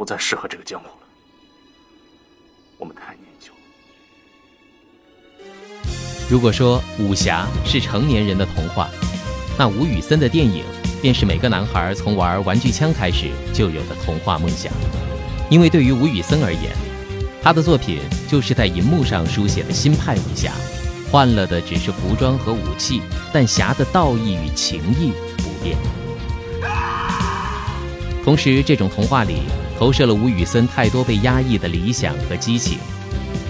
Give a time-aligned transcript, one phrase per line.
[0.00, 1.06] 不再适合这个江湖了。
[2.78, 3.52] 我们太年久。
[6.26, 8.88] 如果说武侠是成年人的童话，
[9.58, 10.64] 那吴宇森的电影
[11.02, 14.72] 便是每个男孩从玩玩具枪开始就有的童话梦想。
[15.50, 16.72] 因为对于吴宇森而言，
[17.42, 20.50] 他的作品就是在银幕上书写的新派武侠，
[21.12, 23.02] 换了的只是服装和武器，
[23.34, 25.76] 但侠的道义与情义不变。
[28.24, 29.42] 同时，这种童话里
[29.78, 32.78] 投射了吴宇森太多被压抑的理想和激情。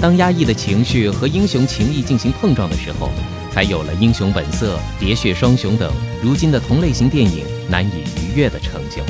[0.00, 3.10] 当压抑的情绪和英雄情义进行碰撞的时候，
[3.52, 9.02] 才有了《英雄本色》《喋血双雄》等如今的同类型电影难以逾越的成就。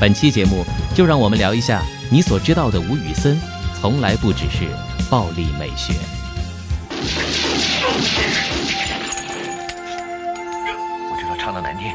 [0.00, 3.40] 本期节目就让我们聊一下你所知道的吴宇森，
[3.80, 4.68] 从来不只是
[5.10, 5.92] 暴力美学。
[11.10, 11.88] 我知道唱的难听，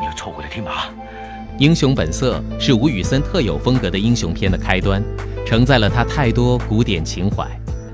[0.00, 0.90] 你又凑过来听吧。
[1.62, 5.00] 《英雄本色》是吴宇森特有风格的英雄片的开端，
[5.46, 7.46] 承载了他太多古典情怀，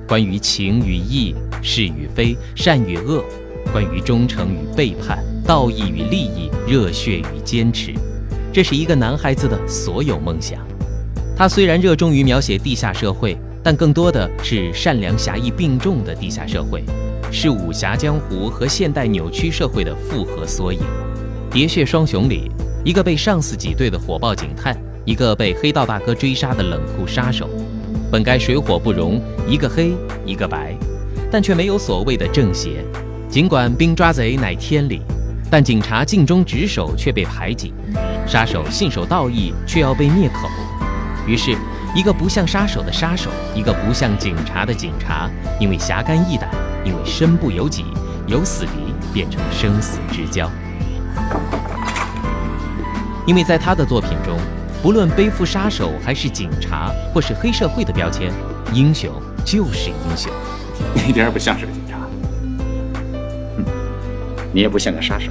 [0.08, 3.22] 关于情与义、是与非、善与恶，
[3.70, 7.92] 关于忠诚与背叛、道义与利益、热血与坚持，
[8.54, 10.66] 这是一个男孩子的所有梦想。
[11.36, 16.82] 他虽然热衷于描写地下社会，但更多的是善良侠义并重的地下社会，
[17.30, 20.80] 是武侠江湖和现代扭曲社会的复合缩影。
[21.54, 22.50] 《喋血双雄》里。
[22.84, 27.48] 一个被上司挤兑的火爆警探，一个被黑道大哥追杀的冷酷杀手，
[28.10, 29.92] 本该水火不容，一个黑
[30.24, 30.74] 一个白，
[31.30, 32.84] 但却没有所谓的正邪。
[33.28, 35.02] 尽管兵抓贼乃天理，
[35.50, 37.74] 但警察尽忠职守却被排挤，
[38.26, 40.48] 杀手信守道义却要被灭口。
[41.26, 41.54] 于是，
[41.94, 45.28] 一个不像杀手的杀手，一个不像警察的警察，
[45.60, 46.48] 因为侠肝义胆，
[46.84, 47.84] 因为身不由己，
[48.26, 50.50] 由死敌变成生死之交。
[53.28, 54.38] 因为在他的作品中，
[54.82, 58.32] 不论背负杀手还是警察，或是黑社会的标签，
[58.72, 59.12] 英雄
[59.44, 60.32] 就是英雄。
[60.94, 61.98] 你 一点也不像是个警察，
[64.50, 65.30] 你也不像个杀手。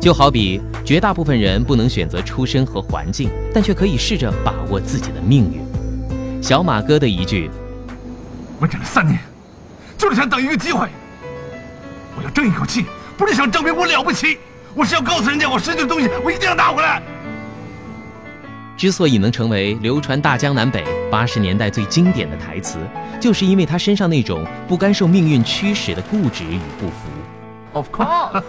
[0.00, 6.42] 就好比绝大部分人不能选择出身和环境，但却可以试着把握自己的命运。
[6.42, 7.50] 小马哥的一句
[8.58, 9.20] ：“我忍了三年，
[9.98, 10.88] 就是想等一个机会。
[12.16, 12.86] 我要争一口气，
[13.18, 14.38] 不是想证明我了不起。”
[14.76, 17.00] 我是要告诉人家，我失去的东西，我一定要拿回来。
[18.76, 22.78] 之所以能成为流传大江南北八十年代最经典的台词，
[23.18, 27.08] 就是因为他身上那种不甘受命运驱使的固执与不服。
[27.72, 28.42] Of course。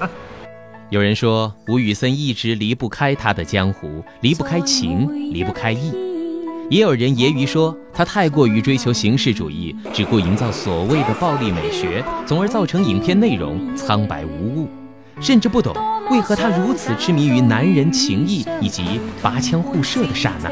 [0.92, 5.94] 有人说吴宇森一直离不开他的江湖，离不开情，离不开义。
[6.70, 14.70] 也有人揶揄说他太过于追求形式主义，只顾营造所谓的暴力美学，从而造成影片内容苍白无物，
[15.22, 15.74] 甚至不懂。
[16.10, 20.50] 为何他如此痴迷于男人情谊以及拔枪互射的刹那？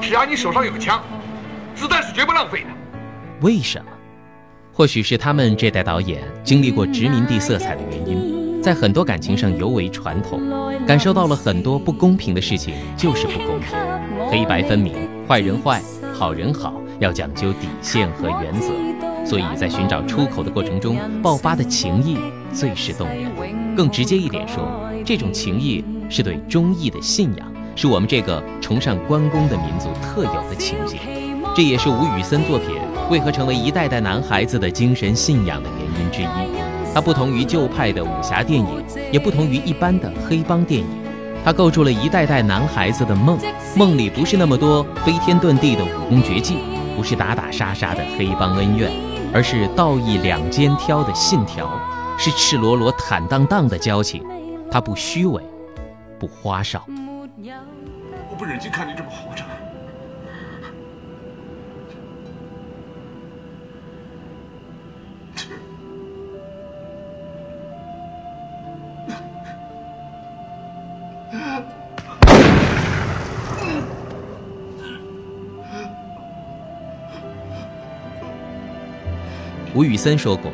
[0.00, 1.02] 只要你手上有枪，
[1.74, 2.66] 子弹是绝不浪费的。
[3.40, 3.86] 为什么？
[4.72, 10.40] 或许是他们这代导演经历过殖民地色彩的原因，在很多感情上尤为传统，
[10.86, 13.76] 感受到了很多不公平的事情就是不公平，
[14.30, 14.94] 黑白分明，
[15.28, 15.82] 坏人坏，
[16.14, 18.68] 好人好，要讲究底线和原则。
[19.26, 22.18] 所以在寻找出口的过程中，爆发的情谊
[22.52, 23.61] 最是动人。
[23.76, 24.62] 更直接一点说，
[25.04, 30.98] 这种情谊是对忠义的信仰，是我们这个崇尚关公的民族特有的情节。
[31.54, 32.68] 这也是吴宇森作品
[33.10, 36.94] 为何成为一代代男孩子的精神信仰的原因之一。
[36.94, 40.86] 它不同于旧派的武侠电影，也不同于一般的黑帮电影。
[41.44, 43.38] 它构筑了一代代男孩子的梦，
[43.76, 46.56] 梦里不是那么多飞天遁地的武功绝技，
[46.96, 48.90] 不是打打杀杀的黑帮恩怨。
[49.34, 51.66] 而是道义两肩挑的信条，
[52.24, 54.24] 是赤裸裸坦荡荡的交情，
[54.70, 55.42] 他不虚伪，
[56.20, 56.86] 不花哨。
[56.86, 59.42] 我不忍心看你这么活着。
[79.74, 80.52] 吴宇森说过：“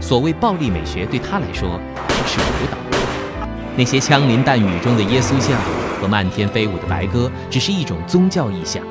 [0.00, 2.78] 所谓暴力美学，对他来说只是舞蹈。
[3.76, 5.58] 那些枪林弹雨中的耶稣像
[6.00, 8.82] 和漫天飞舞的白鸽，只是一种宗教意象。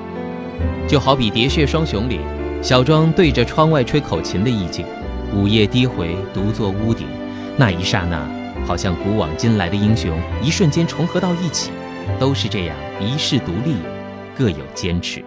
[0.88, 2.20] 就好比《喋血双雄》里，
[2.62, 4.86] 小庄对着窗外吹口琴的意境，
[5.36, 7.08] 午夜低回，独坐屋顶，
[7.58, 8.22] 那一刹那，
[8.66, 11.72] 好像古往今来的英雄一瞬间重合到一起，
[12.20, 13.76] 都是这样一世独立，
[14.38, 15.24] 各有坚持。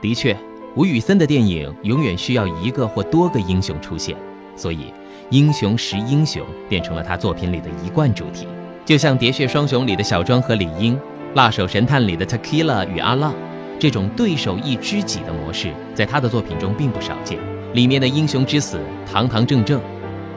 [0.00, 0.36] 的确。”
[0.76, 4.16] 吴宇森的电影永远需要一个或多个英雄出现，
[4.60, 4.92] 所以
[5.30, 8.46] 英雄识英雄变成了他作品里的一贯主题。
[8.84, 11.00] 就像《喋血双雄》里的小庄和李英，
[11.34, 13.32] 辣手神探里的 Tequila 与阿浪，
[13.78, 17.38] 这种对手亦知己的模式，在他的作品中并不少见。
[17.72, 18.78] 里面的英雄之死，
[19.10, 19.80] 堂堂正正，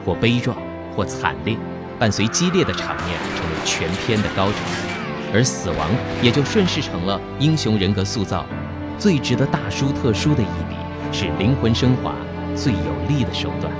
[0.06, 0.56] 或悲壮，
[0.96, 1.54] 或惨烈，
[1.98, 4.56] 伴随激烈的场面，成为全片的高潮。
[5.34, 5.90] 而死亡
[6.22, 8.46] 也就顺势成了英雄人格塑造
[8.98, 10.76] 最值得大书特书的一笔，
[11.12, 12.14] 是灵魂升华
[12.54, 12.78] 最有
[13.08, 13.70] 力的手段。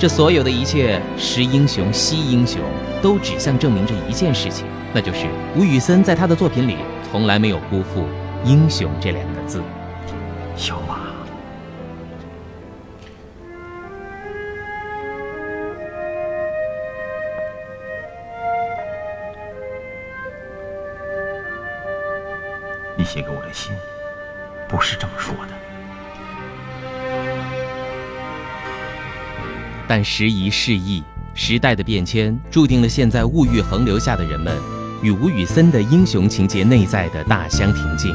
[0.00, 2.58] 这所有的一切，识英雄惜英雄，
[3.02, 6.78] 都指向证明这一件事情，那就是吴宇森在他的作品里
[7.10, 8.06] 从来没有辜负
[8.42, 9.62] “英雄”这两个字。
[10.56, 11.00] 小马，
[22.96, 23.70] 你写给我的信
[24.66, 25.69] 不是这么说的。
[29.90, 31.02] 但时移世易，
[31.34, 34.56] 时代的变迁注定了现在物欲横流下的人们，
[35.02, 38.14] 与吴宇森的英雄情节内在的大相庭径。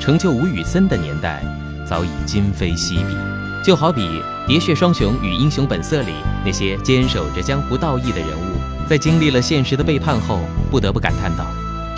[0.00, 1.42] 成就吴宇森的年代，
[1.84, 3.16] 早已今非昔比。
[3.64, 4.02] 就好比
[4.46, 6.12] 《喋血双雄》与《英雄本色》里
[6.44, 10.38] 那些坚守着江湖道义的人物，在经历了现实的背叛后，
[10.70, 11.44] 不得不感叹道：“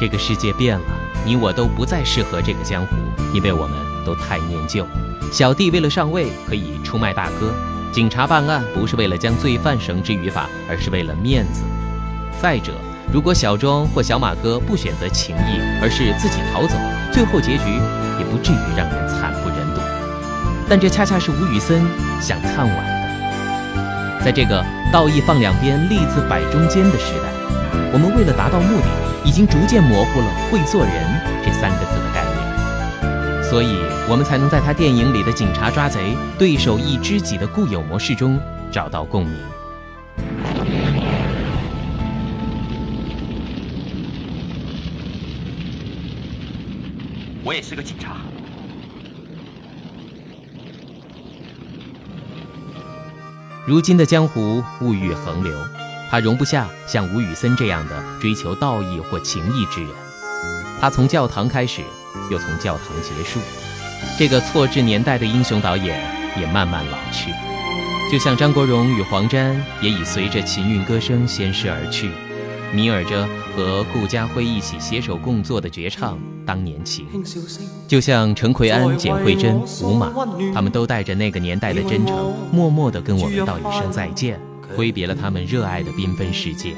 [0.01, 0.87] 这个世界变了，
[1.27, 2.97] 你我都不再适合这个江湖，
[3.35, 3.77] 因为我们
[4.07, 4.87] 都太念旧。
[5.31, 7.53] 小弟为了上位，可以出卖大哥。”
[7.90, 11.62] 警察办案不是为了将罪犯绳之于法，而是为了面子。
[12.40, 12.73] 再者，
[13.12, 16.76] 如果小庄或小马哥不选择情义，而是自己逃走，
[17.12, 17.64] 最后结局
[18.19, 19.81] 也不至于让人惨不忍睹。
[20.69, 21.82] 但这恰恰是吴宇森
[22.20, 24.25] 想看晚的。
[24.25, 27.32] 在这个道义放两边，利字摆中间的时代，
[27.93, 28.87] 我们为了达到目的，
[29.25, 30.93] 已经逐渐模糊了“会做人”
[31.43, 31.98] 这三个字。
[33.49, 38.39] 所以，我们才能在他电影里的警察抓贼、对手亦知己的固有模式中
[38.71, 39.35] 找到共鸣。
[47.43, 48.19] 我也是个警察。
[53.67, 55.55] 如今的江湖物欲横流，
[56.11, 59.91] 他容不下像吴宇森这样的追求道义或情义之人。
[60.79, 61.81] 他从教堂开始。
[62.31, 63.41] 又从教堂结束，
[64.19, 66.01] 这个错置年代的英雄导演
[66.39, 67.31] 也慢慢老去，
[68.11, 72.11] 就像张国荣与黄沾也已随着琴韵歌声仙逝而去，
[72.73, 76.17] 迷耳着和顾嘉辉一起携手共作的绝唱
[76.47, 77.07] 《当年情》，
[77.87, 80.13] 就像陈奎安、简慧珍、吴马，
[80.55, 84.41] 他们都带着那个年代的真诚，默默地跟我们道一声再见，
[84.77, 86.75] 挥别了他们热爱的缤纷世界。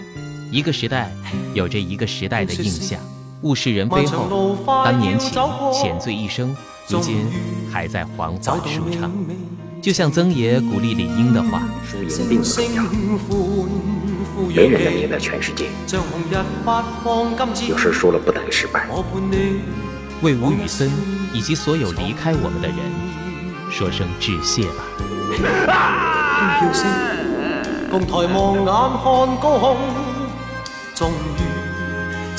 [0.50, 1.12] 一个时代
[1.55, 2.99] 有着一个时代的印象。
[3.42, 5.34] 物是人非后，当年起
[5.72, 6.54] 浅醉一生，
[6.88, 7.26] 如今
[7.72, 9.10] 还在缓缓舒畅。
[9.81, 12.82] 就像曾爷鼓励李英的话：“输赢并不重要，
[14.54, 15.70] 没人能赢得全世界。
[17.69, 18.87] 有事输了不等于失败。”
[20.20, 20.92] 为吴宇森
[21.32, 22.76] 以及所有离开我们的人
[23.70, 24.84] 说声致谢吧。
[27.90, 28.70] 共抬望眼看
[29.40, 29.78] 高空，
[30.94, 31.50] 终于。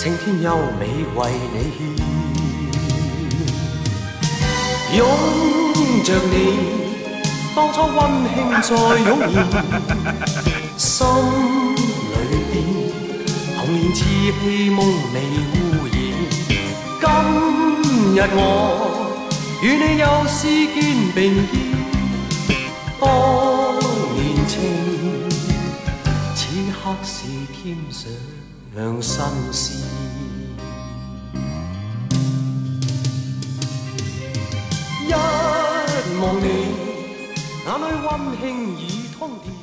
[0.02, 1.80] 青天优美为你献，
[4.98, 5.00] 拥
[6.04, 6.34] 着你，
[7.56, 8.00] 当初温
[8.34, 9.34] 馨再涌现，
[10.76, 10.90] 心
[12.10, 12.14] 里
[12.50, 12.54] 边
[13.56, 14.02] 童年稚
[14.42, 14.80] 气梦
[15.14, 15.16] 未
[15.54, 15.56] 污
[15.86, 15.94] 染。
[17.00, 17.06] 今
[18.16, 18.36] 日我
[19.62, 20.40] 与你又视
[20.74, 20.82] 肩
[21.14, 21.20] 并
[21.52, 21.54] 肩，
[23.00, 23.04] 当
[24.16, 24.50] 年情，
[26.34, 26.40] 此
[26.74, 27.14] 刻是
[27.54, 28.02] 添上。
[28.74, 29.84] 两心事，
[35.06, 35.12] 一
[36.22, 36.48] 望你，
[37.66, 38.10] 眼里温
[38.40, 38.44] 馨
[38.80, 38.82] 已
[39.20, 39.61] 通电。